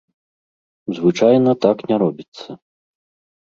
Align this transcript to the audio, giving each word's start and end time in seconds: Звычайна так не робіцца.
Звычайна 0.99 1.51
так 1.67 1.85
не 1.93 2.01
робіцца. 2.05 2.49